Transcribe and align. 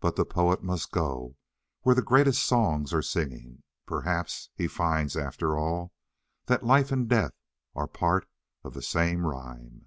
But 0.00 0.16
the 0.16 0.26
poet 0.26 0.62
must 0.62 0.90
go 0.92 1.38
where 1.80 1.94
the 1.94 2.02
greatest 2.02 2.42
songs 2.44 2.92
are 2.92 3.00
singing. 3.00 3.62
Perhaps 3.86 4.50
he 4.54 4.68
finds, 4.68 5.16
after 5.16 5.56
all, 5.56 5.94
that 6.44 6.66
life 6.66 6.92
and 6.92 7.08
death 7.08 7.32
are 7.74 7.86
part 7.88 8.28
of 8.62 8.74
the 8.74 8.82
same 8.82 9.24
rhyme. 9.24 9.86